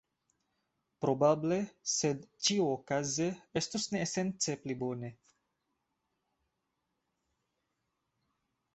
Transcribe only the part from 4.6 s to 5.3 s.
pli bone.